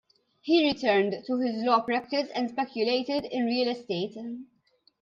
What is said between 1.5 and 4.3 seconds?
law practice and speculated in real estate.